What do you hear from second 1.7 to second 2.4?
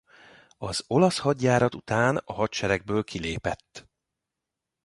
után a